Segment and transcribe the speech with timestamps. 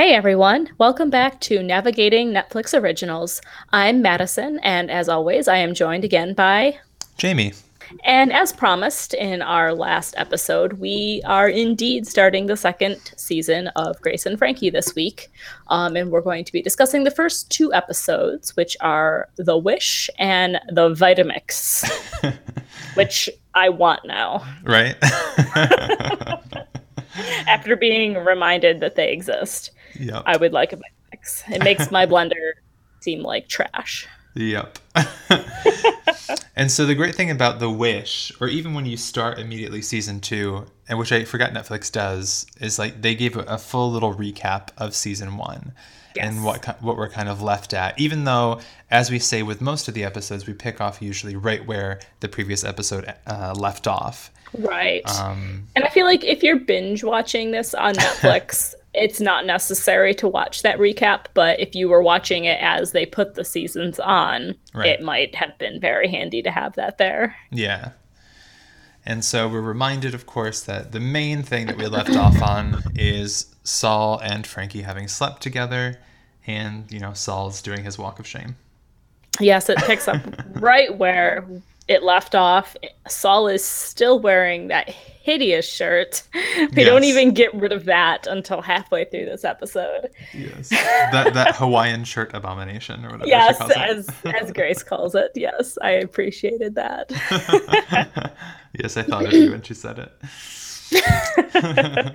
[0.00, 3.42] Hey everyone, welcome back to Navigating Netflix Originals.
[3.70, 6.78] I'm Madison, and as always, I am joined again by
[7.18, 7.52] Jamie.
[8.02, 14.00] And as promised in our last episode, we are indeed starting the second season of
[14.00, 15.30] Grace and Frankie this week.
[15.68, 20.08] Um, and we're going to be discussing the first two episodes, which are The Wish
[20.18, 21.84] and The Vitamix,
[22.94, 24.46] which I want now.
[24.64, 24.96] Right?
[27.46, 30.22] After being reminded that they exist, yep.
[30.26, 31.50] I would like a Vitamix.
[31.50, 32.52] It makes my blender
[33.00, 34.06] seem like trash.
[34.34, 34.78] Yep.
[36.56, 40.20] and so the great thing about The Wish, or even when you start immediately season
[40.20, 44.68] two, and which I forgot Netflix does, is like they gave a full little recap
[44.78, 45.72] of season one.
[46.14, 46.28] Yes.
[46.28, 48.60] And what what we're kind of left at, even though,
[48.90, 52.28] as we say with most of the episodes, we pick off usually right where the
[52.28, 54.32] previous episode uh, left off.
[54.58, 55.08] Right.
[55.20, 60.14] Um, and I feel like if you're binge watching this on Netflix, it's not necessary
[60.14, 64.00] to watch that recap, but if you were watching it as they put the seasons
[64.00, 64.88] on, right.
[64.88, 67.36] it might have been very handy to have that there.
[67.50, 67.92] Yeah.
[69.06, 72.82] And so we're reminded, of course, that the main thing that we left off on
[72.94, 75.98] is Sol and Frankie having slept together,
[76.46, 78.56] and, you know, Sol's doing his walk of shame.
[79.38, 80.20] Yes, it picks up
[80.56, 81.46] right where
[81.90, 82.76] it left off.
[83.08, 86.22] Sol is still wearing that hideous shirt.
[86.60, 86.86] We yes.
[86.86, 90.10] don't even get rid of that until halfway through this episode.
[90.34, 93.26] Yes, that that Hawaiian shirt abomination or whatever.
[93.26, 95.30] Yes, as as Grace calls it.
[95.34, 97.10] Yes, I appreciated that.
[98.78, 100.10] yes, I thought of you when she said
[100.92, 102.14] it.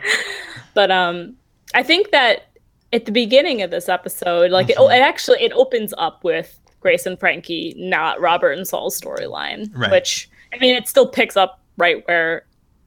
[0.75, 1.35] but um,
[1.73, 2.49] I think that
[2.93, 4.91] at the beginning of this episode, like mm-hmm.
[4.91, 9.75] it, it actually it opens up with Grace and Frankie, not Robert and Sol's storyline.
[9.75, 9.89] Right.
[9.89, 12.45] Which I mean, it still picks up right where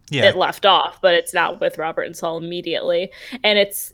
[0.08, 0.28] yeah.
[0.28, 3.10] it left off, but it's not with Robert and Sol immediately.
[3.42, 3.92] And it's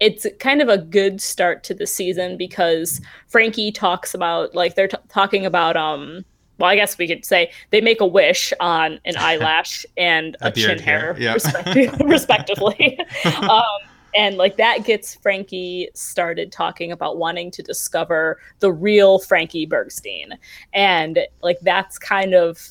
[0.00, 4.86] it's kind of a good start to the season because Frankie talks about like they're
[4.86, 6.26] t- talking about um
[6.58, 10.48] well, I guess we could say they make a wish on an eyelash and a,
[10.48, 11.16] a chin hair, hair.
[11.18, 11.32] Yeah.
[12.04, 13.00] respectively.
[13.24, 13.62] um,
[14.18, 20.32] and like that gets Frankie started talking about wanting to discover the real Frankie Bergstein.
[20.72, 22.68] And like that's kind of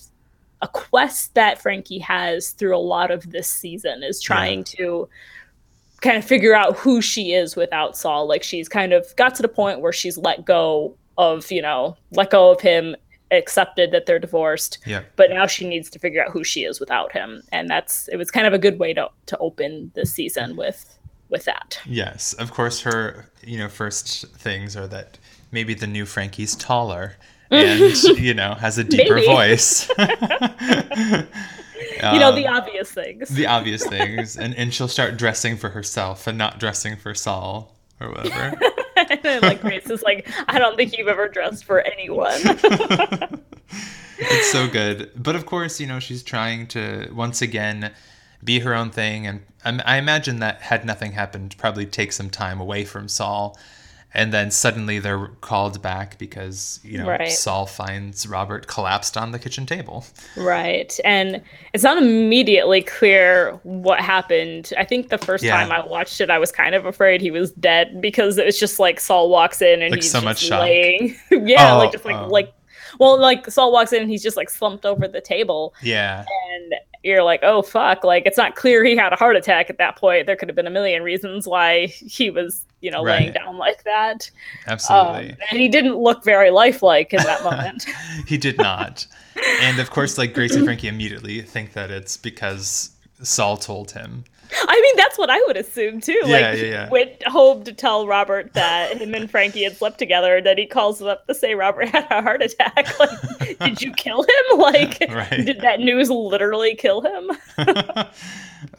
[0.62, 4.76] a quest that Frankie has through a lot of this season is trying yeah.
[4.76, 5.10] to
[6.02, 8.28] kind of figure out who she is without Sol.
[8.28, 11.96] Like she's kind of got to the point where she's let go of, you know,
[12.12, 12.94] let go of him,
[13.32, 14.80] accepted that they're divorced.
[14.86, 15.04] Yeah.
[15.16, 17.42] But now she needs to figure out who she is without him.
[17.54, 20.97] And that's it was kind of a good way to to open the season with
[21.30, 21.80] with that.
[21.86, 22.82] Yes, of course.
[22.82, 25.18] Her, you know, first things are that
[25.52, 27.18] maybe the new Frankie's taller
[27.52, 29.90] and you know has a deeper voice.
[29.98, 30.06] you
[32.20, 33.30] know the um, obvious things.
[33.30, 37.76] The obvious things, and and she'll start dressing for herself and not dressing for Sol
[38.00, 38.60] or whatever.
[39.10, 42.34] And then like Grace is like, I don't think you've ever dressed for anyone.
[44.18, 47.92] it's so good, but of course, you know she's trying to once again
[48.44, 49.28] be her own thing.
[49.28, 53.58] And I imagine that had nothing happened, probably take some time away from Sol.
[54.14, 57.30] And then suddenly they're called back because, you know, right.
[57.30, 60.06] Sol finds Robert collapsed on the kitchen table.
[60.38, 60.98] Right.
[61.04, 61.42] And
[61.74, 64.72] it's not immediately clear what happened.
[64.78, 65.58] I think the first yeah.
[65.58, 68.58] time I watched it, I was kind of afraid he was dead because it was
[68.58, 71.16] just like Sol walks in and like he's so just laying.
[71.32, 72.28] yeah, oh, like just like, oh.
[72.28, 72.54] like,
[73.00, 75.76] well, like Sol walks in and he's just like slumped over the table.
[75.84, 76.24] Yeah.
[76.56, 76.76] And
[77.08, 79.96] you're like, oh fuck, like it's not clear he had a heart attack at that
[79.96, 80.26] point.
[80.26, 83.22] There could have been a million reasons why he was, you know, right.
[83.22, 84.30] laying down like that.
[84.68, 85.32] Absolutely.
[85.32, 87.86] Um, and he didn't look very lifelike in that moment.
[88.28, 89.08] he did not.
[89.62, 92.92] and of course, like Grace and Frankie immediately think that it's because
[93.24, 94.26] Sol told him
[94.68, 96.20] I mean, that's what I would assume too.
[96.26, 96.90] Yeah, like, yeah, yeah.
[96.90, 100.66] went home to tell Robert that him and Frankie had slept together, and then he
[100.66, 102.88] calls him up to say Robert had a heart attack.
[103.00, 104.28] Like, did you kill him?
[104.58, 105.46] Like, right.
[105.46, 107.32] did that news literally kill him?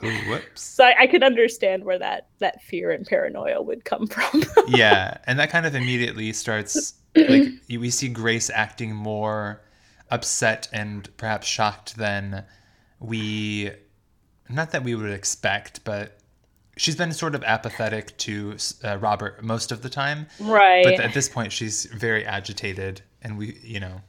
[0.01, 0.61] Whoops.
[0.61, 4.43] So I, I could understand where that that fear and paranoia would come from.
[4.67, 9.63] yeah, and that kind of immediately starts like we see Grace acting more
[10.11, 12.45] upset and perhaps shocked than
[13.01, 13.71] we
[14.49, 16.19] not that we would expect, but
[16.77, 20.27] she's been sort of apathetic to uh, Robert most of the time.
[20.41, 20.85] Right.
[20.85, 24.01] But at this point, she's very agitated, and we, you know.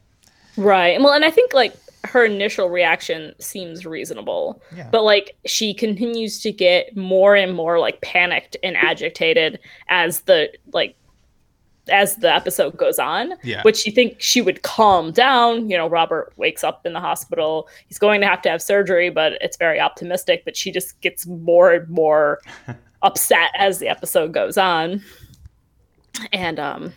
[0.56, 1.00] Right.
[1.00, 4.88] Well, and I think like her initial reaction seems reasonable, yeah.
[4.90, 9.58] but like she continues to get more and more like panicked and agitated
[9.88, 10.96] as the like
[11.90, 13.62] as the episode goes on, yeah.
[13.62, 15.68] which you think she would calm down.
[15.68, 17.68] You know, Robert wakes up in the hospital.
[17.88, 20.44] He's going to have to have surgery, but it's very optimistic.
[20.44, 22.40] But she just gets more and more
[23.02, 25.02] upset as the episode goes on.
[26.32, 26.92] And um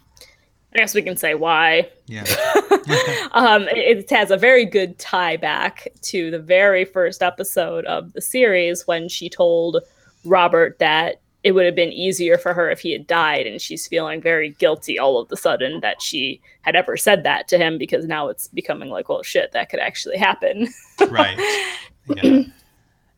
[0.73, 1.87] I guess we can say why.
[2.07, 2.23] Yeah.
[3.33, 8.11] um, it, it, has a very good tie back to the very first episode of
[8.13, 9.77] the series when she told
[10.25, 13.87] Robert that it would have been easier for her if he had died, and she's
[13.87, 17.77] feeling very guilty all of the sudden that she had ever said that to him
[17.77, 20.67] because now it's becoming like, well, shit, that could actually happen.
[21.09, 21.37] right.
[22.21, 22.43] Yeah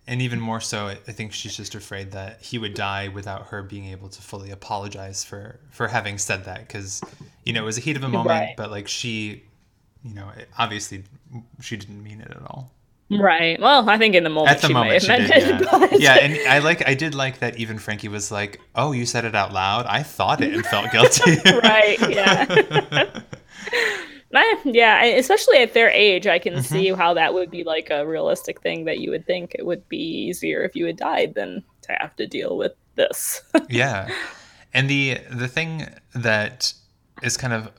[0.08, 3.64] and even more so i think she's just afraid that he would die without her
[3.64, 7.02] being able to fully apologize for for having said that because
[7.44, 8.54] you know it was a heat of a moment right.
[8.58, 9.44] but like she
[10.04, 11.04] you know obviously
[11.62, 12.72] she didn't mean it at all
[13.12, 15.62] right well i think in the moment at the moment she did, yeah.
[15.72, 16.00] But...
[16.00, 19.26] yeah and i like i did like that even frankie was like oh you said
[19.26, 23.22] it out loud i thought it and felt guilty right yeah
[24.36, 26.62] I, yeah, especially at their age, I can mm-hmm.
[26.62, 29.88] see how that would be like a realistic thing that you would think it would
[29.88, 33.42] be easier if you had died than to have to deal with this.
[33.70, 34.10] yeah.
[34.74, 36.74] And the the thing that
[37.24, 37.72] is kind of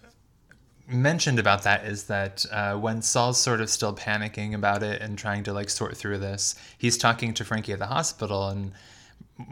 [0.88, 5.18] mentioned about that is that uh, when Sol's sort of still panicking about it and
[5.18, 8.72] trying to like sort through this, he's talking to Frankie at the hospital and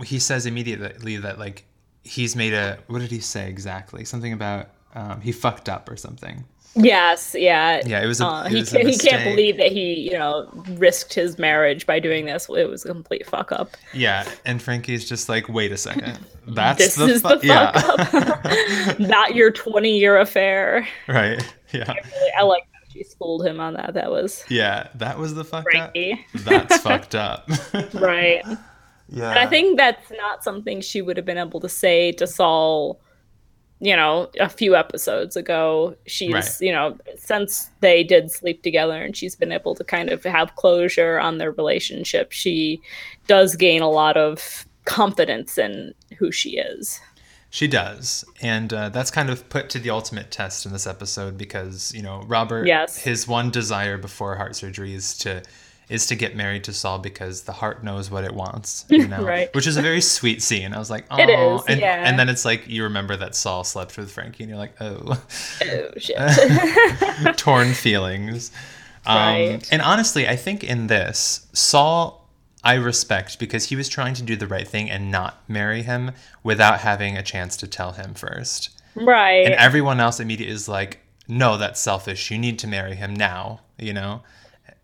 [0.04, 1.64] he says immediately that like
[2.04, 4.04] he's made a what did he say exactly?
[4.04, 6.44] Something about um, he fucked up or something.
[6.76, 7.80] Yes, yeah.
[7.86, 8.20] Yeah, it was.
[8.20, 11.86] A, uh, it he, was he can't believe that he, you know, risked his marriage
[11.86, 12.48] by doing this.
[12.48, 13.76] It was a complete fuck up.
[13.92, 16.18] Yeah, and Frankie's just like, wait a second,
[16.48, 17.72] that's this the, is fu- the fuck yeah.
[17.74, 20.86] up, not your twenty-year affair.
[21.08, 21.40] Right.
[21.72, 21.84] Yeah.
[21.88, 23.94] I, really, I like how she schooled him on that.
[23.94, 24.44] That was.
[24.48, 26.12] Yeah, that was the fuck Frankie.
[26.12, 26.40] up.
[26.42, 27.48] That's fucked up.
[27.94, 28.42] right.
[29.08, 29.30] Yeah.
[29.30, 33.00] And I think that's not something she would have been able to say to Sol
[33.84, 35.94] you know, a few episodes ago.
[36.06, 36.60] She's, right.
[36.60, 40.56] you know, since they did sleep together and she's been able to kind of have
[40.56, 42.80] closure on their relationship, she
[43.26, 46.98] does gain a lot of confidence in who she is.
[47.50, 48.24] She does.
[48.40, 52.02] And uh, that's kind of put to the ultimate test in this episode because, you
[52.02, 52.96] know, Robert, yes.
[52.96, 55.42] his one desire before heart surgery is to
[55.88, 59.22] is to get married to Sol because the heart knows what it wants, you know?
[59.22, 59.54] right.
[59.54, 60.72] Which is a very sweet scene.
[60.72, 62.08] I was like, oh, it is, and, yeah.
[62.08, 65.22] and then it's like you remember that Sol slept with Frankie, and you're like, oh,
[65.64, 68.50] oh shit, torn feelings.
[69.06, 69.68] Um, right.
[69.70, 72.22] And honestly, I think in this Sol.
[72.66, 76.12] I respect because he was trying to do the right thing and not marry him
[76.42, 78.70] without having a chance to tell him first.
[78.94, 79.44] Right.
[79.44, 82.30] And everyone else immediately is like, no, that's selfish.
[82.30, 84.22] You need to marry him now, you know?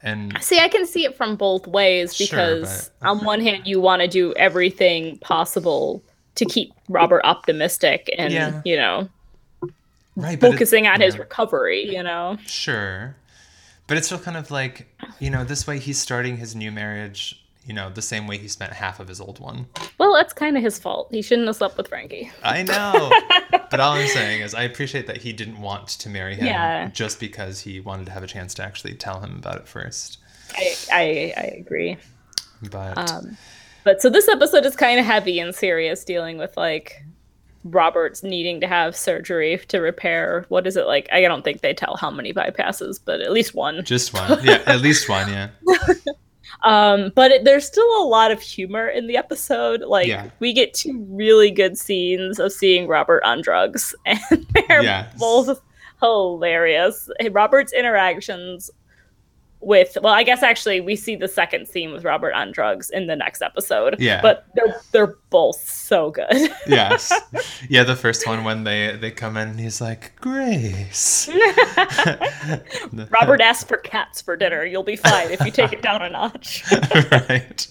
[0.03, 3.81] And see i can see it from both ways because sure, on one hand you
[3.81, 6.03] want to do everything possible
[6.35, 8.63] to keep robert optimistic and yeah.
[8.65, 9.09] you know
[10.17, 11.07] right, focusing on yeah.
[11.07, 13.15] his recovery you know sure
[13.87, 14.87] but it's still kind of like
[15.19, 18.49] you know this way he's starting his new marriage you know, the same way he
[18.49, 19.67] spent half of his old one.
[19.99, 21.09] Well, that's kind of his fault.
[21.11, 22.33] He shouldn't have slept with Frankie.
[22.43, 23.13] I know.
[23.71, 26.89] but all I'm saying is I appreciate that he didn't want to marry him yeah.
[26.89, 30.19] just because he wanted to have a chance to actually tell him about it first.
[30.55, 31.97] I I, I agree.
[32.71, 33.37] But um,
[33.85, 37.03] but so this episode is kind of heavy and serious dealing with like
[37.65, 41.09] Robert's needing to have surgery to repair what is it like?
[41.13, 43.85] I don't think they tell how many bypasses, but at least one.
[43.85, 44.39] Just one.
[44.45, 45.51] Yeah, at least one, yeah.
[46.63, 49.81] Um, but it, there's still a lot of humor in the episode.
[49.83, 50.31] Like yeah.
[50.41, 55.13] we get two really good scenes of seeing Robert on drugs, and they're yes.
[55.19, 55.61] both
[56.01, 57.09] hilarious.
[57.31, 58.71] Robert's interactions
[59.63, 63.07] with well i guess actually we see the second scene with robert on drugs in
[63.07, 63.97] the next episode.
[63.99, 64.21] Yeah.
[64.23, 66.27] But they're they're both so good.
[66.67, 67.13] Yes.
[67.69, 71.29] Yeah the first one when they they come in and he's like grace.
[73.11, 74.65] Robert asked for cats for dinner.
[74.65, 76.65] You'll be fine if you take it down a notch.
[77.11, 77.67] Right.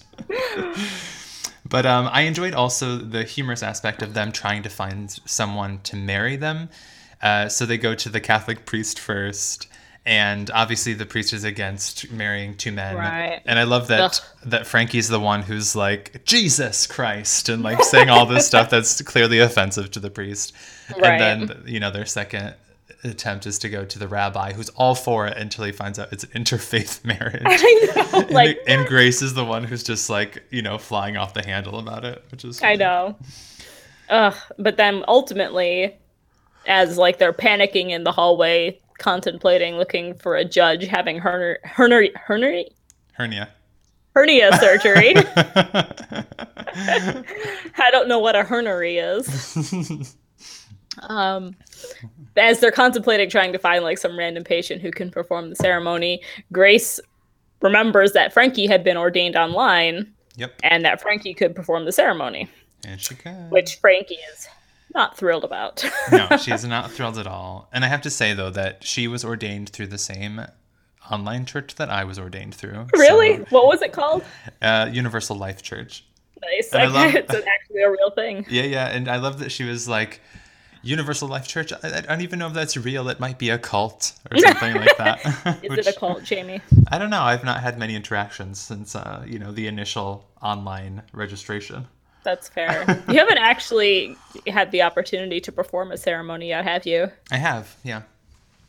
[1.68, 5.96] But um, I enjoyed also the humorous aspect of them trying to find someone to
[5.96, 6.68] marry them.
[7.22, 9.68] Uh, so they go to the Catholic priest first,
[10.06, 12.96] and obviously the priest is against marrying two men.
[12.96, 13.42] Right.
[13.44, 14.14] And I love that Ugh.
[14.46, 19.02] that Frankie's the one who's like Jesus Christ and like saying all this stuff that's
[19.02, 20.54] clearly offensive to the priest.
[20.98, 21.20] Right.
[21.20, 22.54] And then you know their second
[23.04, 26.12] attempt is to go to the rabbi who's all for it until he finds out
[26.12, 27.42] it's an interfaith marriage.
[27.44, 28.20] I know.
[28.20, 31.44] And, like, and Grace is the one who's just like, you know, flying off the
[31.44, 32.72] handle about it, which is funny.
[32.72, 33.16] I know.
[34.08, 35.96] Ugh, but then ultimately
[36.66, 42.10] as like they're panicking in the hallway contemplating looking for a judge having hernia hernia
[42.14, 42.64] hernia
[43.14, 43.48] hernia
[44.14, 45.14] hernia surgery.
[47.76, 50.16] I don't know what a hernia is.
[51.02, 51.56] um,
[52.36, 56.22] as they're contemplating trying to find like some random patient who can perform the ceremony,
[56.52, 57.00] Grace
[57.62, 60.12] remembers that Frankie had been ordained online.
[60.36, 60.54] Yep.
[60.62, 62.48] And that Frankie could perform the ceremony.
[62.86, 63.50] And she could.
[63.50, 64.48] Which Frankie is
[64.94, 65.84] not thrilled about.
[66.12, 67.68] no, she's not thrilled at all.
[67.72, 70.42] And I have to say though that she was ordained through the same
[71.10, 72.86] online church that I was ordained through.
[72.94, 73.36] Really?
[73.36, 74.24] So, what was it called?
[74.62, 76.04] Uh, Universal Life Church.
[76.42, 76.72] Nice.
[76.72, 78.46] I love, it's actually a real thing.
[78.48, 80.20] Yeah, yeah, and I love that she was like.
[80.82, 81.74] Universal Life Church.
[81.74, 83.10] I, I, don't even know if that's real.
[83.10, 85.58] It might be a cult or something like that.
[85.62, 86.62] Is Which, it a cult, Jamie?
[86.88, 87.20] I don't know.
[87.20, 91.86] I've not had many interactions since uh, you know the initial online registration.
[92.22, 93.02] That's fair.
[93.08, 97.10] you haven't actually had the opportunity to perform a ceremony yet, have you?
[97.30, 97.76] I have.
[97.82, 98.02] Yeah.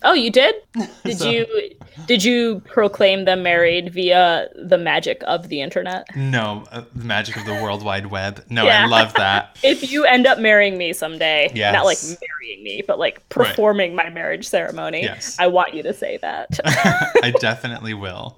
[0.04, 0.56] Oh, you did?
[1.04, 1.30] Did so.
[1.30, 1.46] you
[2.08, 6.08] did you proclaim them married via the magic of the internet?
[6.16, 8.44] No, uh, the magic of the World Wide Web.
[8.50, 8.86] No, yeah.
[8.86, 9.60] I love that.
[9.64, 11.74] if you end up marrying me someday, yes.
[11.74, 14.08] not like marrying me, but like performing right.
[14.08, 15.36] my marriage ceremony, yes.
[15.38, 16.60] I want you to say that.
[16.66, 18.38] I definitely will.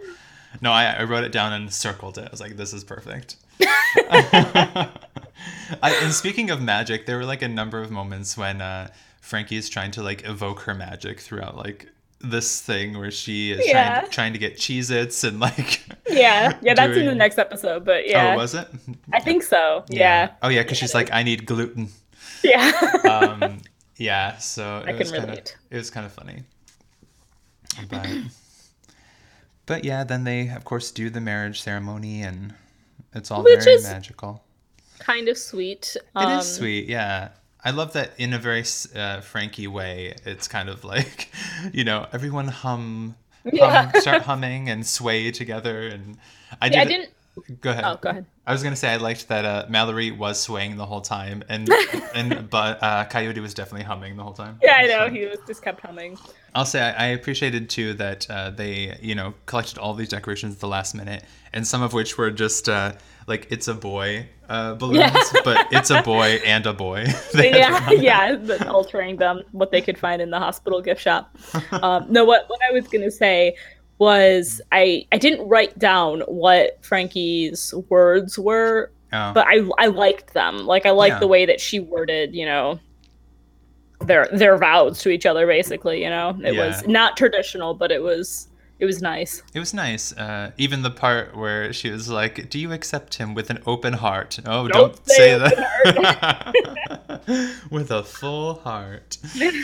[0.62, 2.28] No, I, I, wrote it down and circled it.
[2.28, 3.38] I was like, this is perfect.
[3.60, 4.90] I,
[5.82, 8.90] and speaking of magic, there were like a number of moments when uh,
[9.22, 13.68] Frankie is trying to like evoke her magic throughout like this thing where she is
[13.68, 13.92] yeah.
[13.92, 16.58] trying, to, trying to get Cheez Its and like Yeah.
[16.62, 17.06] Yeah, that's doing...
[17.06, 18.34] in the next episode, but yeah.
[18.34, 18.68] Oh, was it?
[19.12, 19.84] I think so.
[19.90, 20.00] Yeah.
[20.00, 20.32] yeah.
[20.42, 21.90] Oh yeah, because she's like, I need gluten.
[22.44, 22.72] Yeah.
[23.10, 23.62] um
[23.98, 26.44] yeah, so it I was kind of it was kind of funny.
[27.90, 28.08] But
[29.66, 32.54] but yeah, then they of course do the marriage ceremony and
[33.14, 34.44] it's all Which very magical.
[35.00, 35.96] Kind of sweet.
[36.16, 37.30] Um, it is um, sweet, yeah.
[37.66, 38.64] I love that in a very
[38.96, 40.16] uh, Frankie way.
[40.26, 41.30] It's kind of like,
[41.72, 43.92] you know, everyone hum, hum yeah.
[44.00, 45.88] start humming and sway together.
[45.88, 46.18] And
[46.62, 47.10] I, yeah, I didn't.
[47.62, 47.84] Go ahead.
[47.84, 48.26] Oh, go ahead.
[48.46, 51.68] I was gonna say I liked that uh, Mallory was swaying the whole time, and
[52.14, 54.60] and but uh, Coyote was definitely humming the whole time.
[54.62, 55.14] Yeah, I know so.
[55.14, 56.18] he was just kept humming.
[56.56, 60.56] I'll say I, I appreciated too that uh, they you know collected all these decorations
[60.56, 62.94] at the last minute, and some of which were just uh,
[63.28, 65.42] like it's a boy uh, balloons, yeah.
[65.44, 67.06] but it's a boy and a boy.
[67.34, 71.36] yeah, yeah, altering them what they could find in the hospital gift shop.
[71.72, 73.56] Um, no, what what I was gonna say
[73.98, 79.34] was I I didn't write down what Frankie's words were, oh.
[79.34, 80.66] but I I liked them.
[80.66, 81.20] Like I liked yeah.
[81.20, 82.80] the way that she worded, you know,
[84.06, 85.48] their their vows to each other.
[85.48, 86.68] Basically, you know, it yeah.
[86.68, 88.48] was not traditional, but it was
[88.80, 89.42] it was nice.
[89.54, 90.12] It was nice.
[90.12, 93.94] Uh, even the part where she was like, "Do you accept him with an open
[93.94, 96.54] heart?" Oh, don't, don't say, say that.
[97.72, 99.18] with a full heart.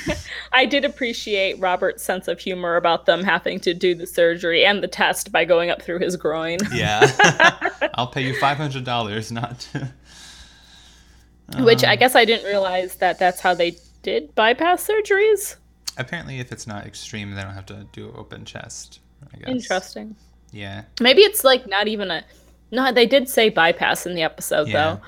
[0.53, 4.81] I did appreciate Robert's sense of humor about them having to do the surgery and
[4.81, 6.59] the test by going up through his groin.
[6.71, 7.59] yeah,
[7.95, 9.59] I'll pay you five hundred dollars, not.
[9.73, 9.91] To...
[11.57, 15.55] Which I um, guess I didn't realize that that's how they did bypass surgeries.
[15.97, 18.99] Apparently, if it's not extreme, they don't have to do open chest.
[19.33, 19.49] I guess.
[19.49, 20.15] Interesting.
[20.51, 20.83] Yeah.
[21.01, 22.23] Maybe it's like not even a.
[22.71, 24.95] No, they did say bypass in the episode yeah.
[24.95, 25.01] though.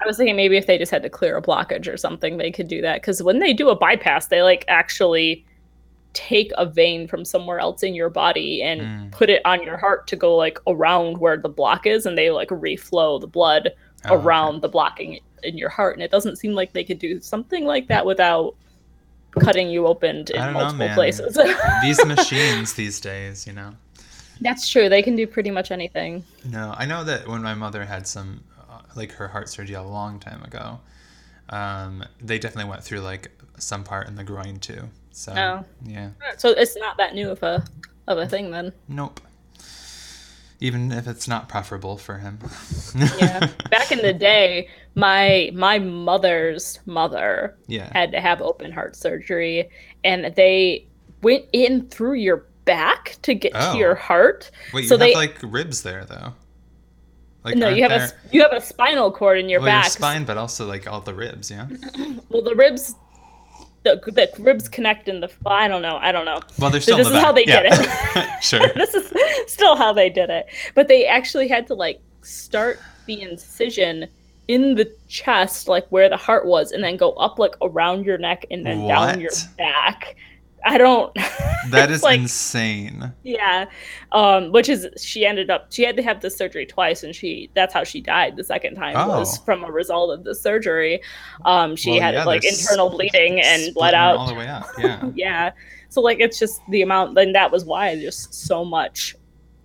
[0.00, 2.50] I was thinking maybe if they just had to clear a blockage or something, they
[2.50, 3.00] could do that.
[3.00, 5.44] Because when they do a bypass, they like actually
[6.12, 9.12] take a vein from somewhere else in your body and mm.
[9.12, 12.30] put it on your heart to go like around where the block is, and they
[12.30, 13.70] like reflow the blood
[14.08, 14.60] oh, around okay.
[14.60, 15.96] the blocking in your heart.
[15.96, 18.54] And it doesn't seem like they could do something like that without
[19.40, 21.38] cutting you open in multiple know, places.
[21.82, 23.74] these machines these days, you know.
[24.40, 24.88] That's true.
[24.88, 26.24] They can do pretty much anything.
[26.44, 29.82] No, I know that when my mother had some, uh, like her heart surgery a
[29.82, 30.80] long time ago,
[31.48, 34.88] um, they definitely went through like some part in the groin too.
[35.12, 35.64] So oh.
[35.84, 36.10] yeah.
[36.38, 37.64] So it's not that new of a
[38.08, 38.72] of a thing then.
[38.88, 39.20] Nope
[40.62, 42.38] even if it's not preferable for him.
[42.94, 43.48] yeah.
[43.68, 47.90] Back in the day, my my mother's mother yeah.
[47.92, 49.70] had to have open heart surgery
[50.04, 50.86] and they
[51.22, 53.72] went in through your back to get oh.
[53.72, 54.00] to your oh.
[54.00, 54.50] heart.
[54.72, 56.34] Wait, you so have they, like ribs there though.
[57.44, 58.04] Like, no, you have there...
[58.06, 59.84] a you have a spinal cord in your well, back.
[59.84, 61.66] Your spine, but also like all the ribs, yeah.
[62.28, 62.94] well, the ribs
[63.82, 66.40] the, the ribs connect in the I don't know I don't know.
[66.58, 66.98] Well, they're still.
[66.98, 67.24] So this is back.
[67.24, 67.62] how they yeah.
[67.62, 68.28] did it.
[68.42, 68.68] sure.
[68.74, 69.12] this is
[69.50, 74.06] still how they did it, but they actually had to like start the incision
[74.48, 78.18] in the chest, like where the heart was, and then go up like around your
[78.18, 78.88] neck and then what?
[78.88, 80.16] down your back.
[80.64, 81.16] I don't.
[81.70, 83.12] That is like, insane.
[83.22, 83.66] Yeah,
[84.10, 87.50] um, which is she ended up she had to have the surgery twice, and she
[87.54, 89.20] that's how she died the second time oh.
[89.20, 91.00] was from a result of the surgery.
[91.44, 94.66] Um, she well, had yeah, like internal bleeding and bled out all the way up.
[94.78, 95.52] Yeah, yeah.
[95.88, 97.14] So like it's just the amount.
[97.14, 99.14] Then that was why just so much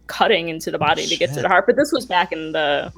[0.05, 1.65] cutting into the body to get to the heart.
[1.65, 2.93] But this was back in the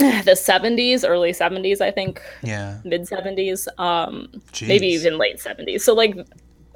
[0.24, 4.68] the 70s early 70s i think yeah mid 70s um Jeez.
[4.68, 6.16] maybe even late 70s so like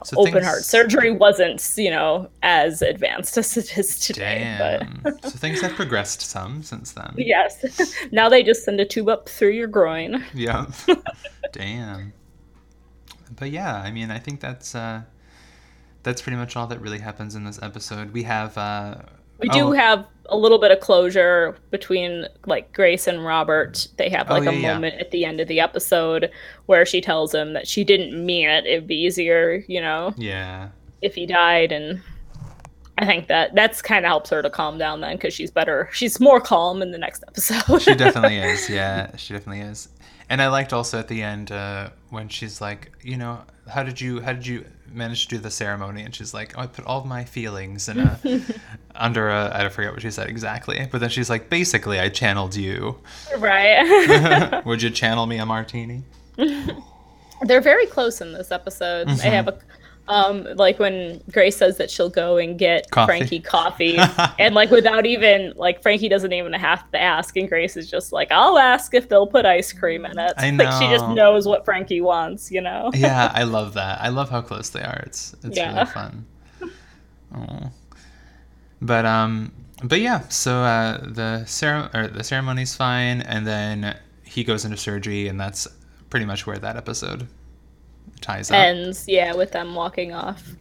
[0.04, 0.44] so open things...
[0.44, 4.54] heart surgery wasn't, you know, as advanced as it is today.
[4.58, 5.00] Damn.
[5.02, 7.14] But so things have progressed some since then.
[7.16, 7.64] Yes.
[8.12, 10.24] now they just send a tube up through your groin.
[10.34, 10.66] Yeah.
[11.52, 12.12] Damn.
[13.34, 15.02] But yeah, I mean, I think that's uh
[16.02, 18.12] that's pretty much all that really happens in this episode.
[18.12, 18.96] We have uh
[19.38, 19.72] we do oh.
[19.72, 23.88] have a little bit of closure between like Grace and Robert.
[23.96, 25.00] They have like oh, yeah, a moment yeah.
[25.00, 26.30] at the end of the episode
[26.66, 28.66] where she tells him that she didn't mean it.
[28.66, 30.14] It'd be easier, you know.
[30.16, 30.70] Yeah.
[31.02, 32.02] If he died and
[32.96, 35.88] I think that that's kind of helps her to calm down then because she's better.
[35.92, 37.80] She's more calm in the next episode.
[37.80, 38.70] she definitely is.
[38.70, 39.88] Yeah, she definitely is.
[40.28, 44.00] And I liked also at the end uh, when she's like, you know, how did
[44.00, 46.02] you how did you manage to do the ceremony?
[46.02, 48.18] And she's like, oh, I put all of my feelings in a
[48.94, 52.54] under a I forget what she said exactly, but then she's like, basically, I channeled
[52.54, 52.98] you.
[53.38, 54.62] Right.
[54.66, 56.04] Would you channel me a martini?
[57.42, 59.08] They're very close in this episode.
[59.08, 59.16] Mm-hmm.
[59.18, 59.58] They have a
[60.06, 63.06] um, like when Grace says that she'll go and get coffee.
[63.06, 63.96] Frankie coffee,
[64.38, 68.12] and like without even like Frankie doesn't even have to ask, and Grace is just
[68.12, 70.64] like, "I'll ask if they'll put ice cream in it." I know.
[70.64, 72.90] Like she just knows what Frankie wants, you know.
[72.94, 74.00] yeah, I love that.
[74.00, 75.02] I love how close they are.
[75.04, 75.74] It's it's yeah.
[75.74, 76.26] really fun.
[77.34, 77.70] Oh.
[78.80, 80.20] But um, but yeah.
[80.28, 85.38] So uh, the cere- or the ceremony's fine, and then he goes into surgery, and
[85.38, 85.68] that's
[86.08, 87.28] pretty much where that episode
[88.20, 88.56] ties up.
[88.56, 90.54] Ends, yeah, with them walking off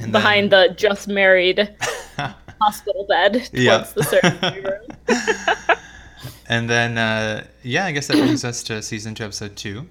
[0.00, 0.68] and behind then...
[0.68, 1.74] the just married
[2.60, 3.94] hospital bed towards yep.
[3.94, 4.60] the surgery
[5.68, 5.78] room.
[6.48, 9.86] and then, uh, yeah, I guess that brings us to season two, episode two,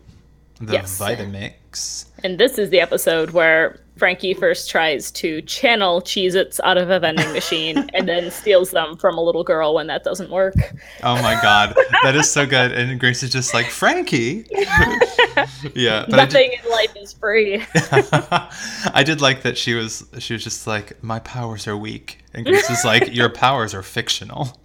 [0.60, 1.00] the yes.
[1.00, 2.06] Vitamix.
[2.26, 6.90] And this is the episode where Frankie first tries to channel Cheez Its out of
[6.90, 10.56] a vending machine and then steals them from a little girl when that doesn't work.
[11.04, 11.76] Oh my god.
[12.02, 12.72] That is so good.
[12.72, 14.48] And Grace is just like, Frankie.
[15.76, 16.06] yeah.
[16.10, 16.66] Nothing did...
[16.66, 17.64] in life is free.
[17.76, 22.24] I did like that she was she was just like, My powers are weak.
[22.34, 24.58] And Grace is like, Your powers are fictional.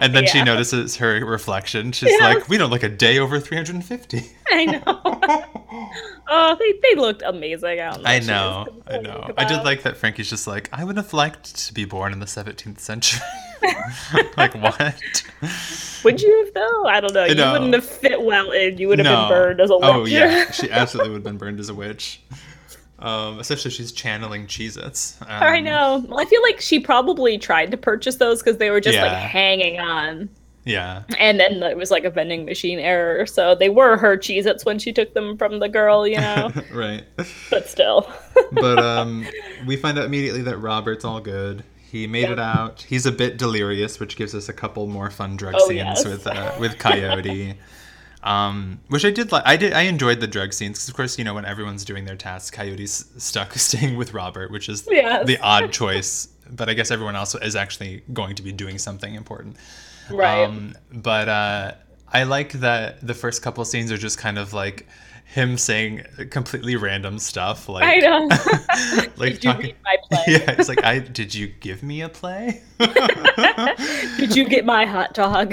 [0.00, 0.30] And then yeah.
[0.30, 1.92] she notices her reflection.
[1.92, 2.28] She's yeah.
[2.28, 4.22] like, We don't look a day over 350.
[4.50, 4.80] I know.
[6.28, 8.00] oh, they, they looked amazing out.
[8.04, 8.66] I know.
[8.86, 9.32] I know.
[9.36, 12.20] I did like that Frankie's just like, I would have liked to be born in
[12.20, 13.20] the 17th century.
[14.36, 15.22] like, what?
[16.04, 16.86] Would you have, though?
[16.86, 17.24] I don't know.
[17.24, 17.52] You know.
[17.52, 18.78] wouldn't have fit well in.
[18.78, 19.22] You would have no.
[19.22, 19.84] been burned as a witch.
[19.84, 20.50] Oh, yeah.
[20.50, 22.20] She absolutely would have been burned as a witch.
[23.00, 25.20] Um, especially she's channeling Cheez-Its.
[25.22, 26.04] Um, I know.
[26.08, 29.04] Well, I feel like she probably tried to purchase those because they were just yeah.
[29.04, 30.28] like hanging on.
[30.68, 31.04] Yeah.
[31.18, 33.24] And then it was like a vending machine error.
[33.24, 36.52] So they were her Cheez Its when she took them from the girl, you know?
[36.72, 37.04] right.
[37.48, 38.10] But still.
[38.52, 39.26] but um,
[39.66, 41.64] we find out immediately that Robert's all good.
[41.90, 42.32] He made yep.
[42.32, 42.82] it out.
[42.82, 46.04] He's a bit delirious, which gives us a couple more fun drug oh, scenes yes.
[46.04, 47.54] with uh, with Coyote.
[48.22, 49.44] um, which I did like.
[49.46, 49.72] I did.
[49.72, 52.50] I enjoyed the drug scenes because, of course, you know when everyone's doing their tasks,
[52.50, 55.26] Coyote's stuck staying with Robert, which is yes.
[55.26, 56.28] the odd choice.
[56.50, 59.56] But I guess everyone else is actually going to be doing something important.
[60.10, 60.44] Right.
[60.44, 61.72] Um, but uh,
[62.12, 64.86] I like that the first couple scenes are just kind of like
[65.28, 68.28] him saying completely random stuff like I know.
[69.18, 70.24] like did talking, my play?
[70.26, 72.62] Yeah, it's like I did you give me a play?
[74.16, 75.52] did you get my hot dog?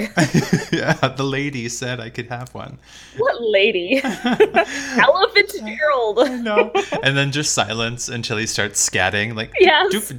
[0.72, 2.78] yeah, the lady said I could have one.
[3.18, 4.00] What lady?
[4.02, 6.30] Elephant Gerald.
[6.42, 6.72] no.
[7.02, 10.10] And then just silence until he starts scatting like yes.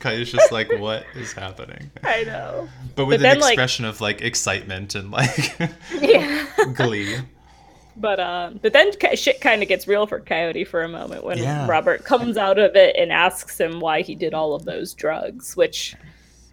[0.00, 1.92] Kaya's just like what is happening?
[2.02, 2.68] I know.
[2.96, 5.56] But with but an then, expression like, of like excitement and like
[6.00, 6.44] yeah.
[6.74, 7.18] glee.
[7.96, 11.38] But uh, but then shit kind of gets real for Coyote for a moment when
[11.38, 11.66] yeah.
[11.68, 15.56] Robert comes out of it and asks him why he did all of those drugs,
[15.56, 15.94] which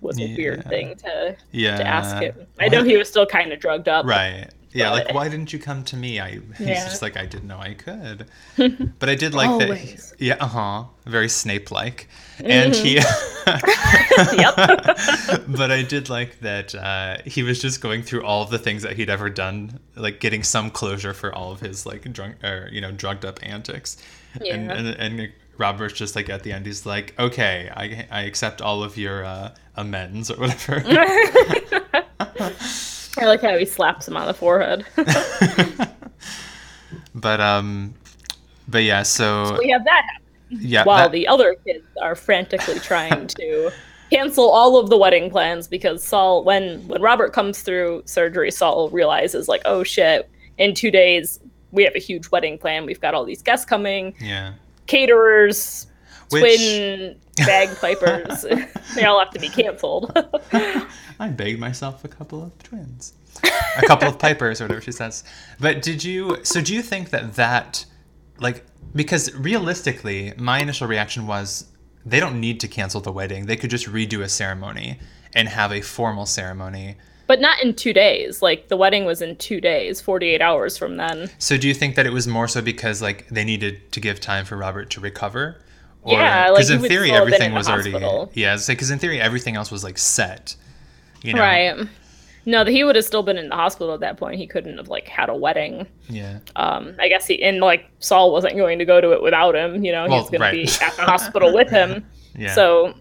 [0.01, 0.37] was a yeah.
[0.37, 1.77] weird thing to yeah.
[1.77, 2.35] to ask him.
[2.59, 4.49] I know he was still kind of drugged up, right?
[4.73, 6.19] Yeah, like why didn't you come to me?
[6.19, 6.85] I he's yeah.
[6.85, 8.27] just like I didn't know I could.
[8.99, 10.13] But I did like that.
[10.19, 10.83] Yeah, uh huh.
[11.05, 12.07] Very Snape like,
[12.39, 12.97] and he.
[12.97, 14.39] Mm-hmm.
[14.39, 15.43] yep.
[15.47, 18.83] but I did like that uh, he was just going through all of the things
[18.83, 22.69] that he'd ever done, like getting some closure for all of his like drunk or
[22.71, 23.97] you know drugged up antics,
[24.39, 24.53] yeah.
[24.53, 28.61] and, and and Robert's just like at the end, he's like, okay, I I accept
[28.61, 30.83] all of your uh, amends or whatever.
[33.17, 34.85] I like how he slaps him on the forehead.
[37.15, 37.93] but um,
[38.67, 40.03] but yeah, so, so we have that
[40.49, 40.83] Yeah.
[40.83, 41.11] While that...
[41.11, 43.71] the other kids are frantically trying to
[44.11, 48.89] cancel all of the wedding plans because Sol, when when Robert comes through surgery, Sol
[48.89, 51.39] realizes like, oh shit, in two days
[51.71, 52.85] we have a huge wedding plan.
[52.85, 54.13] We've got all these guests coming.
[54.19, 54.53] Yeah.
[54.87, 55.87] Caterers,
[56.29, 56.41] Which...
[56.43, 57.15] twin
[57.45, 58.41] bagpipers.
[58.95, 60.11] they all have to be canceled.
[61.19, 63.13] I begged myself a couple of twins,
[63.77, 65.23] a couple of pipers, or whatever she says.
[65.59, 66.37] But did you?
[66.43, 67.85] So do you think that that,
[68.39, 71.65] like, because realistically, my initial reaction was
[72.05, 73.45] they don't need to cancel the wedding.
[73.45, 74.99] They could just redo a ceremony
[75.33, 76.95] and have a formal ceremony.
[77.27, 78.41] But not in two days.
[78.41, 81.29] Like the wedding was in two days, 48 hours from then.
[81.37, 84.19] So do you think that it was more so because like they needed to give
[84.19, 85.61] time for Robert to recover?
[86.03, 88.89] Or, yeah, because like, in theory still have been everything in was already yeah, because
[88.89, 90.55] in theory everything else was like set.
[91.21, 91.41] You know?
[91.41, 91.87] Right.
[92.45, 94.37] No, he would have still been in the hospital at that point.
[94.39, 95.85] He couldn't have like had a wedding.
[96.09, 96.39] Yeah.
[96.55, 99.85] Um, I guess he and like Saul wasn't going to go to it without him.
[99.85, 100.67] You know, Well, he's going right.
[100.67, 102.05] to be at the hospital with him.
[102.33, 102.55] Yeah.
[102.55, 102.93] So,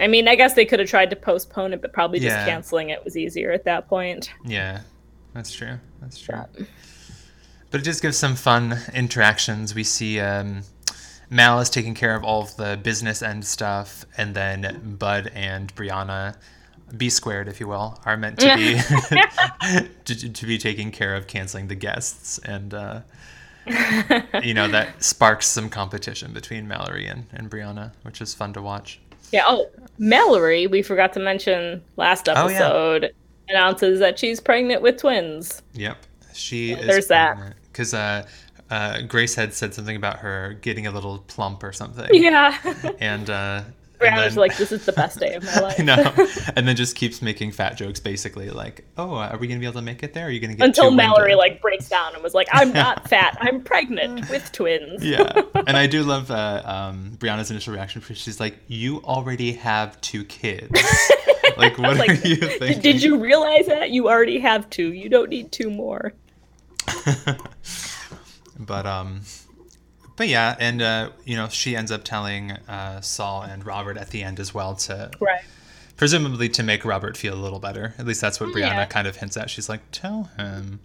[0.00, 2.46] I mean, I guess they could have tried to postpone it, but probably just Yeah.
[2.46, 4.32] canceling it was easier at that point.
[4.46, 4.80] Yeah,
[5.34, 5.78] that's true.
[6.00, 6.42] That's true.
[7.70, 9.74] But it just gives some fun interactions.
[9.74, 10.62] We see um,
[11.32, 15.74] Mal is taking care of all of the business end stuff, and then Bud and
[15.74, 16.36] Brianna,
[16.94, 21.26] B squared, if you will, are meant to be to, to be taking care of
[21.26, 23.00] canceling the guests, and uh,
[24.42, 28.60] you know that sparks some competition between Mallory and, and Brianna, which is fun to
[28.60, 29.00] watch.
[29.32, 29.44] Yeah.
[29.46, 32.56] Oh, Mallory, we forgot to mention last Oh, yeah.
[32.56, 33.14] episode,
[33.48, 35.62] announces that she's pregnant with twins.
[35.72, 35.96] Yep,
[36.34, 36.86] she is.
[36.86, 37.54] there's that.
[37.72, 38.26] because uh,
[38.72, 42.08] uh, Grace had said something about her getting a little plump or something.
[42.12, 42.56] Yeah.
[43.00, 43.62] and uh,
[43.98, 46.52] Brianna's and then, like, this is the best day of my life.
[46.56, 49.80] And then just keeps making fat jokes, basically like, "Oh, are we gonna be able
[49.80, 50.26] to make it there?
[50.26, 53.08] Are you gonna get Until Mallory winded?" like breaks down and was like, I'm not
[53.08, 55.04] fat, I'm pregnant with twins.
[55.04, 58.00] Yeah, and I do love uh, um, Brianna's initial reaction.
[58.00, 60.70] because She's like, "You already have two kids.
[61.56, 63.90] like, what Like, are you thinking?" did you realize that?
[63.90, 64.92] You already have two.
[64.92, 66.12] You don't need two more.
[68.66, 69.20] But um
[70.16, 74.10] but yeah and uh you know she ends up telling uh sol and robert at
[74.10, 75.40] the end as well to Right.
[75.96, 78.84] presumably to make robert feel a little better at least that's what brianna Yeah.
[78.86, 80.80] kind of hints at she's like tell him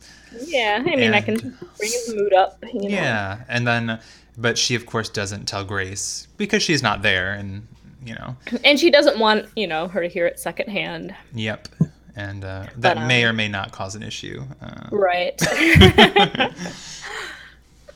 [0.45, 2.57] Yeah, I mean, I can bring his mood up.
[2.73, 2.87] You know?
[2.89, 3.99] yeah and then
[4.37, 7.67] but she of course doesn't tell grace because she's not there and
[8.05, 11.13] you know And she doesn't want, you know, her to hear it secondhand.
[11.33, 11.67] yep
[12.15, 15.37] and uh, that But, may um, or may not cause an issue uh, Right.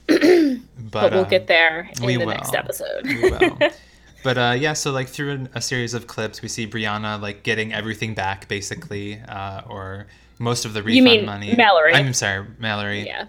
[0.08, 0.60] but,
[0.92, 2.28] but we'll um, get there in we the will.
[2.34, 3.06] next episode.
[3.06, 3.58] We will.
[4.24, 7.42] But uh, yeah, so like through an, a series of clips, we see Brianna like
[7.42, 10.06] getting everything back, basically, uh, or
[10.38, 11.56] most of the refund You mean money.
[11.56, 11.96] Mallory.
[11.96, 13.06] I'm sorry, Mallory.
[13.08, 13.26] yeah.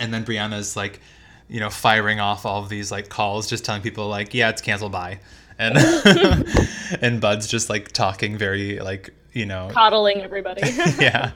[0.00, 1.00] And then Brianna's like,
[1.48, 4.60] you know, firing off all of these like calls, just telling people like, yeah, it's
[4.60, 5.20] canceled, bye.
[5.60, 5.78] And
[7.00, 10.62] and Bud's just like talking very like, you know, Coddling everybody.
[10.98, 11.30] yeah,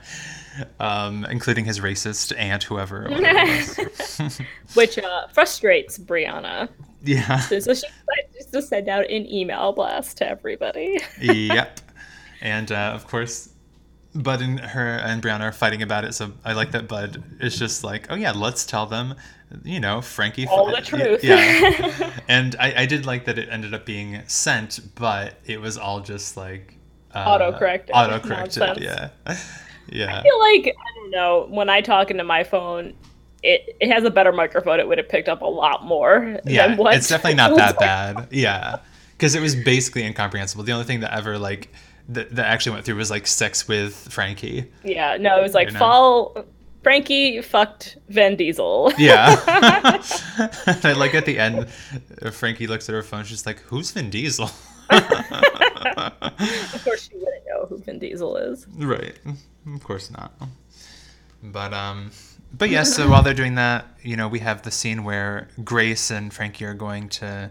[0.78, 3.06] um, including his racist aunt, whoever.
[3.06, 4.40] or whatever it was.
[4.74, 6.68] Which uh, frustrates Brianna.
[7.02, 7.38] yeah.
[7.40, 11.00] So she decides to send out an email blast to everybody.
[11.20, 11.80] yep.
[12.40, 13.50] And uh, of course,
[14.14, 16.14] Bud and her and Brianna are fighting about it.
[16.14, 19.14] So I like that Bud is just like, oh yeah, let's tell them,
[19.64, 20.46] you know, Frankie.
[20.46, 21.22] All the truth.
[21.22, 22.12] Yeah.
[22.28, 26.00] and I, I did like that it ended up being sent, but it was all
[26.00, 26.76] just like
[27.14, 28.28] uh, Autocorrected Autocorrected.
[28.28, 28.78] nonsense.
[28.80, 29.10] Yeah.
[29.88, 30.18] Yeah.
[30.18, 32.94] I feel like I don't know when I talk into my phone,
[33.42, 34.80] it it has a better microphone.
[34.80, 36.38] It would have picked up a lot more.
[36.44, 36.68] Yeah.
[36.68, 38.28] than what It's definitely not that bad.
[38.30, 38.78] Yeah.
[39.12, 40.64] Because it was basically incomprehensible.
[40.64, 41.68] The only thing that ever like
[42.08, 44.70] that, that actually went through was like sex with Frankie.
[44.82, 45.78] Yeah, no, it was like You know?
[45.78, 46.44] fall.
[46.82, 48.90] Frankie fucked Vin Diesel.
[48.96, 49.36] Yeah.
[49.46, 51.68] I like at the end,
[52.32, 53.24] Frankie looks at her phone.
[53.24, 54.50] She's like, "Who's Vin Diesel?"
[54.90, 58.66] of course, she wouldn't know who Vin Diesel is.
[58.76, 59.14] right.
[59.66, 60.32] Of course not.
[61.42, 62.10] But um,
[62.52, 62.94] but yes.
[62.94, 66.64] so while they're doing that, you know, we have the scene where Grace and Frankie
[66.64, 67.50] are going to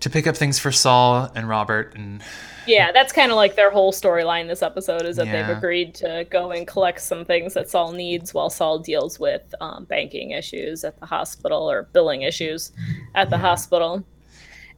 [0.00, 2.22] to pick up things for Sol and Robert, and
[2.66, 5.46] Yeah, that's kind of like their whole storyline this episode is that Yeah.
[5.46, 9.54] they've agreed to go and collect some things that Sol needs while Sol deals with
[9.60, 12.72] um, banking issues at the hospital or billing issues
[13.14, 14.04] at the hospital.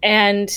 [0.02, 0.50] And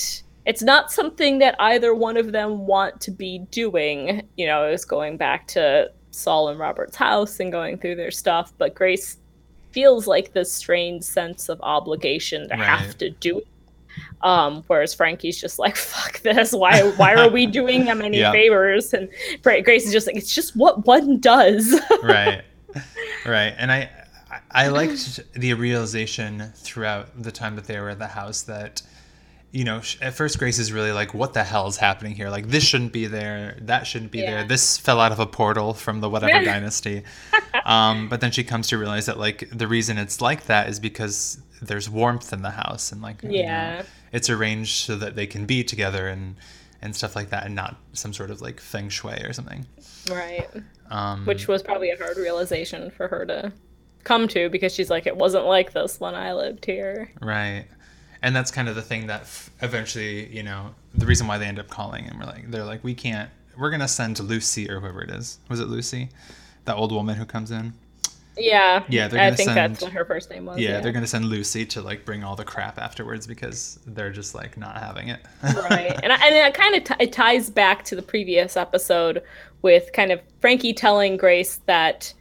[0.46, 4.28] it's not something that either one of them want to be doing.
[4.38, 8.52] You know, it's going back to Sol and Robert's house and going through their stuff,
[8.58, 9.18] but Grace
[9.72, 12.64] feels like this strange sense of obligation to Right.
[12.64, 13.48] have to do it.
[14.22, 16.52] Um, whereas Frankie's just like, "Fuck this!
[16.54, 16.82] Why?
[16.98, 18.32] Why are we doing them any Yeah.
[18.32, 19.10] favors?" And
[19.44, 22.42] Grace is just like, "It's just what one does." right,
[23.26, 23.54] right.
[23.58, 23.90] And I
[24.52, 28.82] I liked the realization throughout the time that they were at the house that.
[29.54, 32.30] You know, at first Grace is really like, "What the hell is happening here?
[32.30, 33.58] Like, this shouldn't be there.
[33.62, 34.32] That shouldn't be Yeah.
[34.32, 34.48] there.
[34.48, 37.04] This fell out of a portal from the whatever dynasty."
[37.66, 40.80] Um, but then she comes to realize that like the reason it's like that is
[40.80, 43.84] because there's warmth in the house and like you know, Yeah.
[44.14, 46.36] it's arranged so that they can be together and
[46.82, 49.66] and stuff like that, and not some sort of like feng shui or something.
[50.10, 50.48] right.
[50.90, 53.52] Um, Which was probably a hard realization for her to
[54.04, 57.12] come to because she's like, it wasn't like this when I lived here.
[57.22, 57.66] Right.
[58.22, 61.46] And that's kind of the thing that f- eventually, you know, the reason why they
[61.46, 64.70] end up calling and we're like, they're like, we can't, we're going to send Lucy
[64.70, 65.40] or whoever it is.
[65.50, 66.10] Was it Lucy?
[66.66, 67.74] That old woman who comes in?
[68.38, 68.84] Yeah.
[68.88, 70.60] Yeah, they're I think send, that's what her first name was.
[70.60, 70.80] Yeah, yeah.
[70.80, 74.58] they're gonna send Lucy to like bring all the crap afterwards because they're just like
[74.58, 75.20] not having it.
[75.44, 79.22] right, and I, and it kind of t- it ties back to the previous episode
[79.62, 82.14] with kind of Frankie telling Grace that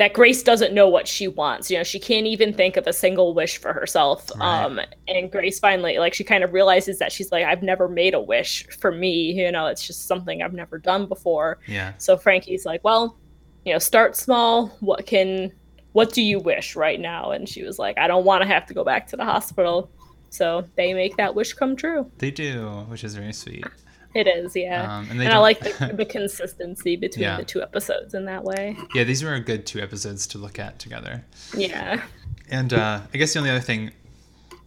[0.00, 1.70] that Grace doesn't know what she wants.
[1.70, 4.30] You know, she can't even think of a single wish for herself.
[4.34, 4.64] Right.
[4.64, 8.14] Um, and Grace finally, like, she kind of realizes that she's like, I've never made
[8.14, 9.32] a wish for me.
[9.32, 11.58] You know, it's just something I've never done before.
[11.66, 11.92] Yeah.
[11.98, 13.18] So Frankie's like, well,
[13.66, 14.68] you know, start small.
[14.80, 15.52] What can,
[15.92, 17.32] what do you wish right now?
[17.32, 19.90] And she was like, I don't want to have to go back to the hospital.
[20.30, 22.10] So they make that wish come true.
[22.16, 23.66] They do, which is very sweet.
[24.14, 24.98] It is, yeah.
[24.98, 27.36] Um, and, and I like the, the consistency between yeah.
[27.36, 28.76] the two episodes in that way.
[28.94, 31.24] Yeah, these were a good two episodes to look at together.
[31.56, 32.02] Yeah.
[32.48, 33.92] And uh, I guess the only other thing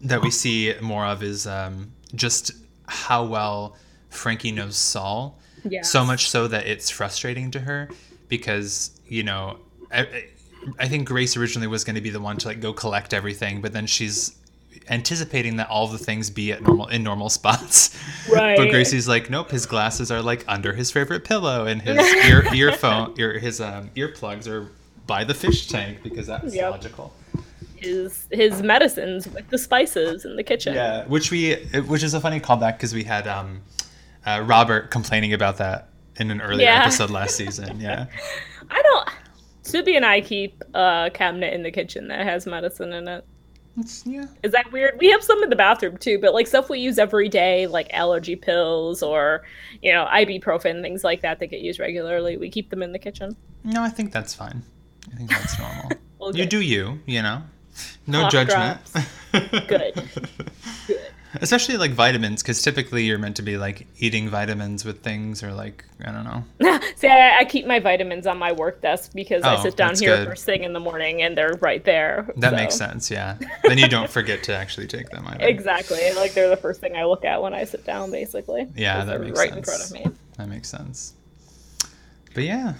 [0.01, 2.51] that we see more of is um, just
[2.88, 3.75] how well
[4.10, 5.39] Frankie knows Sol.
[5.65, 5.82] Yeah.
[5.82, 7.89] So much so that it's frustrating to her
[8.27, 9.60] because you know
[9.91, 10.25] I,
[10.79, 13.62] I think Grace originally was going to be the one to like go collect everything,
[13.62, 14.36] but then she's
[14.89, 17.98] anticipating that all the things be at normal in normal spots.
[18.32, 18.58] Right.
[18.58, 22.46] But Gracie's like, nope, his glasses are like under his favorite pillow, and his ear
[22.54, 24.72] earphone, ear his um, earplugs are
[25.06, 26.72] by the fish tank because that's yep.
[26.72, 27.13] logical.
[27.76, 30.74] His his medicines with the spices in the kitchen.
[30.74, 31.56] Yeah, which we
[31.88, 33.62] which is a funny callback because we had um,
[34.26, 36.84] uh, Robert complaining about that in an earlier yeah.
[36.84, 37.80] episode last season.
[37.80, 38.06] Yeah.
[38.69, 39.10] I don't.
[39.63, 43.26] Subi and I keep a cabinet in the kitchen that has medicine in it.
[43.77, 44.25] It's, yeah.
[44.43, 44.97] Is that weird?
[44.99, 47.91] We have some in the bathroom too, but like stuff we use every day, like
[47.93, 49.43] allergy pills or,
[49.81, 52.38] you know, ibuprofen, things like that that get used regularly.
[52.38, 53.36] We keep them in the kitchen.
[53.63, 54.62] No, I think that's fine.
[55.12, 55.91] I think that's normal.
[56.21, 56.39] okay.
[56.39, 57.41] You do you, you know.
[58.05, 58.79] No judgment.
[59.31, 60.09] Good.
[60.88, 65.43] Good especially like vitamins because typically you're meant to be like eating vitamins with things
[65.43, 69.12] or like i don't know see I, I, keep my vitamins on my work desk
[69.13, 70.28] because oh, i sit down here good.
[70.28, 72.56] first thing in the morning and they're right there that so.
[72.56, 75.46] makes sense yeah then you don't forget to actually take them either.
[75.46, 79.04] exactly like they're the first thing i look at when i sit down basically yeah
[79.04, 79.58] that makes right sense.
[79.58, 81.13] in front of me that makes sense
[82.34, 82.74] but yeah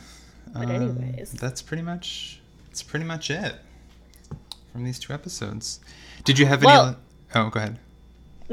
[0.54, 3.56] but um, anyways that's pretty much that's pretty much it
[4.72, 5.80] from these two episodes
[6.24, 6.98] did you have any well,
[7.36, 7.80] oh go ahead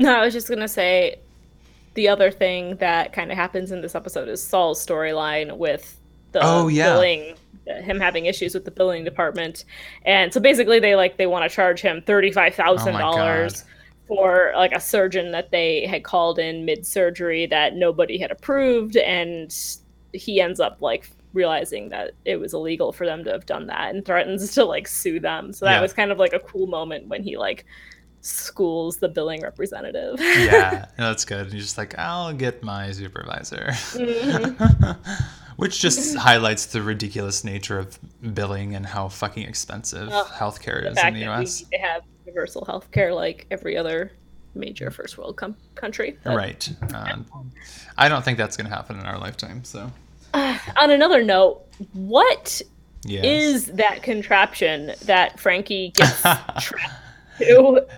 [0.00, 1.18] no, I was just gonna say
[1.94, 5.98] the other thing that kind of happens in this episode is Sol's storyline with
[6.32, 6.94] the oh, yeah.
[6.94, 7.36] billing
[7.66, 9.64] him having issues with the billing department.
[10.04, 13.64] And so basically they like they want to charge him thirty five thousand oh dollars
[14.08, 18.96] for like a surgeon that they had called in mid surgery that nobody had approved
[18.96, 19.54] and
[20.12, 23.94] he ends up like realizing that it was illegal for them to have done that
[23.94, 25.52] and threatens to like sue them.
[25.52, 25.80] So that yeah.
[25.80, 27.66] was kind of like a cool moment when he like
[28.20, 30.16] schools the billing representative.
[30.20, 31.40] yeah, that's good.
[31.40, 33.68] And you're just like, I'll get my supervisor.
[33.70, 35.24] Mm-hmm.
[35.56, 37.98] Which just highlights the ridiculous nature of
[38.34, 41.64] billing and how fucking expensive well, healthcare is in the US.
[41.70, 44.10] They have universal healthcare like every other
[44.54, 46.16] major first world com- country.
[46.24, 46.34] But...
[46.34, 46.68] Right.
[46.94, 47.26] Um,
[47.98, 49.62] I don't think that's going to happen in our lifetime.
[49.64, 49.92] So,
[50.32, 52.62] uh, on another note, what
[53.04, 53.24] yes.
[53.24, 57.00] is that contraption that Frankie gets trapped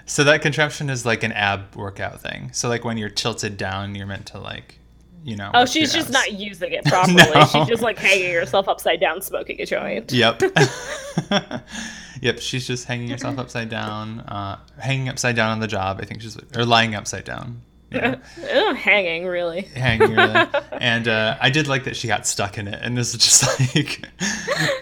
[0.06, 2.50] So that contraption is like an ab workout thing.
[2.52, 4.78] So like when you're tilted down, you're meant to like,
[5.24, 5.50] you know.
[5.54, 6.12] Oh, she's just abs.
[6.12, 7.16] not using it properly.
[7.16, 7.44] no.
[7.46, 10.12] She's just like hanging herself upside down, smoking a joint.
[10.12, 10.42] Yep.
[12.20, 12.38] yep.
[12.40, 15.98] She's just hanging herself upside down, uh, hanging upside down on the job.
[16.00, 17.62] I think she's or lying upside down.
[17.94, 18.72] Yeah.
[18.74, 19.62] hanging really.
[19.74, 20.46] Hanging really.
[20.72, 23.76] and uh, I did like that she got stuck in it, and this is just
[23.76, 24.08] like.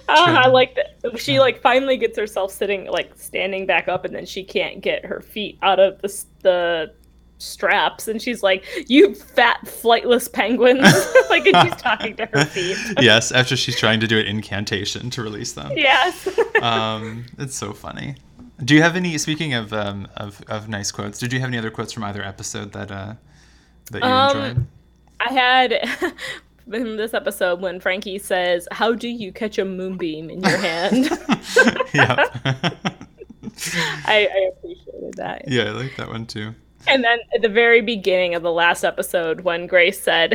[0.09, 4.15] oh, I like that she like finally gets herself sitting like standing back up, and
[4.15, 6.93] then she can't get her feet out of the the
[7.41, 10.83] straps and she's like you fat flightless penguins
[11.31, 15.09] like and she's talking to her feet yes after she's trying to do an incantation
[15.09, 16.29] to release them yes
[16.61, 18.15] um it's so funny
[18.65, 19.17] do you have any?
[19.19, 22.23] Speaking of um, of of nice quotes, did you have any other quotes from either
[22.23, 23.15] episode that uh
[23.91, 24.67] that you um, enjoyed?
[25.21, 26.13] I had
[26.73, 31.11] in this episode when Frankie says, "How do you catch a moonbeam in your hand?"
[31.95, 32.27] yeah,
[34.05, 35.45] I, I appreciated that.
[35.49, 36.55] Yeah, I like that one too.
[36.87, 40.35] And then at the very beginning of the last episode, when Grace said,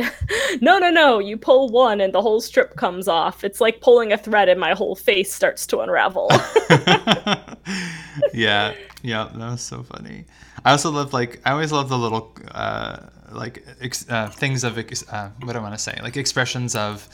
[0.60, 3.42] No, no, no, you pull one and the whole strip comes off.
[3.42, 6.30] It's like pulling a thread and my whole face starts to unravel.
[8.36, 10.26] Yeah, yeah, that was so funny.
[10.64, 12.98] I also love, like, I always love the little, uh,
[13.32, 15.98] like, ex- uh, things of, ex- uh, what do I want to say?
[16.02, 17.08] Like, expressions of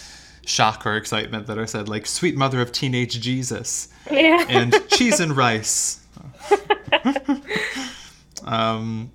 [0.47, 4.45] shock or excitement that are said, like "Sweet Mother of Teenage Jesus" yeah.
[4.49, 6.01] and "Cheese and Rice."
[8.45, 9.11] um,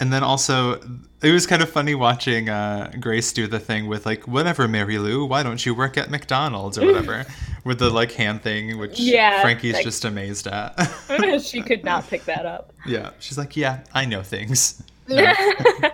[0.00, 0.80] and then also,
[1.22, 4.98] it was kind of funny watching uh, Grace do the thing with like, "Whatever, Mary
[4.98, 7.26] Lou, why don't you work at McDonald's or whatever?"
[7.64, 10.74] with the like hand thing, which Yeah, Frankie's like- just amazed at.
[11.42, 12.72] she could not pick that up.
[12.86, 15.32] yeah, she's like, "Yeah, I know things." No,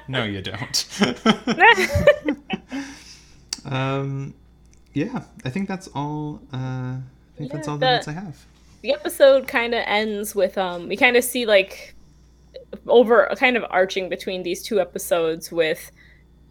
[0.09, 0.87] no you don't.
[3.65, 4.35] um,
[4.93, 6.41] yeah, I think that's all.
[6.53, 6.57] Uh,
[6.97, 7.03] I
[7.39, 8.45] think that's all the the- notes I have.
[8.83, 11.95] the episode kind of ends with um we kind of see like
[12.89, 15.91] over kind of arching between these two episodes with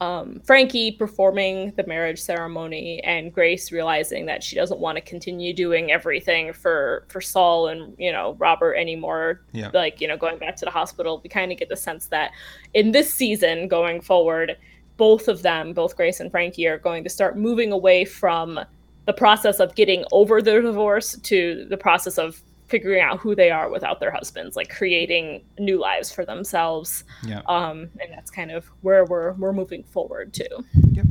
[0.02, 5.54] um, Frankie performing the marriage ceremony and Grace realizing that she doesn't want to continue
[5.54, 9.42] doing everything for for Sol and you know Robert anymore.
[9.52, 9.70] Yeah.
[9.74, 12.32] Like you know going back to the hospital, we kind of get the sense that
[12.74, 14.58] in this season going forward,
[14.98, 18.60] both of them, both Grace and Frankie, are going to start moving away from
[19.06, 22.42] the process of getting over their divorce to the process of
[22.74, 27.04] figuring out who they are without their husbands, like creating new lives for themselves.
[27.24, 27.42] Yeah.
[27.46, 30.50] Um, and that's kind of where we're we're moving forward to.
[30.94, 31.06] Yep.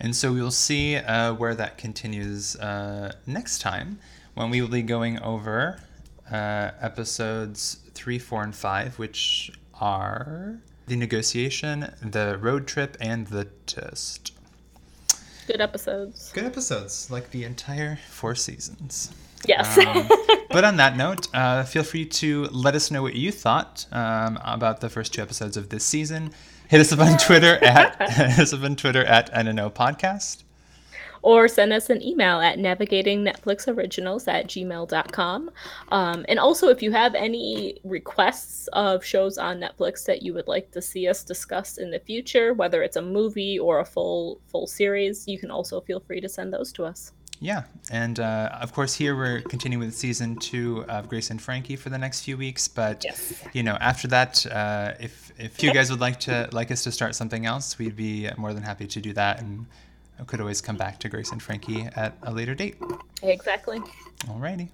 [0.00, 3.98] And so we'll see uh, where that continues uh, next time
[4.32, 5.78] when we will be going over
[6.32, 13.44] uh, episodes three, four, and five, which are the negotiation, the road trip, and the
[13.66, 14.32] test.
[15.46, 16.32] Good episodes.
[16.32, 19.12] Good episodes, like the entire four seasons.
[19.48, 19.76] Yes.
[19.78, 20.08] Um,
[20.50, 24.38] but on that note, uh, feel free to let us know what you thought um,
[24.44, 26.32] about the first two episodes of this season.
[26.68, 30.42] Hit us up on Twitter at hit us up on Twitter at NNO Podcast.
[31.22, 35.50] or send us an email at navigatingnetflixoriginals at gmail.com.
[35.90, 40.48] Um, and also, if you have any requests of shows on Netflix that you would
[40.48, 44.40] like to see us discuss in the future, whether it's a movie or a full
[44.48, 47.12] full series, you can also feel free to send those to us.
[47.44, 51.76] Yeah, and uh, of course here we're continuing with season two of Grace and Frankie
[51.76, 52.68] for the next few weeks.
[52.68, 53.34] But Yes.
[53.52, 56.90] you know, after that, uh, if if you guys would like to like us to
[56.90, 59.66] start something else, we'd be more than happy to do that, and
[60.18, 62.76] I could always come back to Grace and Frankie at a later date.
[63.22, 63.80] Exactly.
[64.26, 64.68] Alrighty,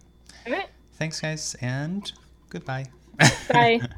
[0.47, 0.69] All right.
[0.95, 2.13] thanks guys, and
[2.51, 2.87] goodbye.
[3.53, 3.81] Bye.